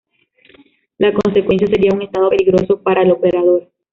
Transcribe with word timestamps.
La 0.97 1.13
consecuencia 1.13 1.67
sería 1.67 1.93
un 1.93 2.01
estado 2.01 2.31
peligroso 2.31 2.81
para 2.81 3.03
el 3.03 3.11
operador. 3.11 3.69